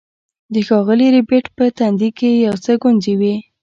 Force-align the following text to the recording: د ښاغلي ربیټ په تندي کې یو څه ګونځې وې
د 0.53 0.55
ښاغلي 0.67 1.07
ربیټ 1.15 1.45
په 1.57 1.65
تندي 1.77 2.09
کې 2.19 2.29
یو 2.47 2.55
څه 2.63 2.71
ګونځې 2.83 3.13
وې 3.19 3.35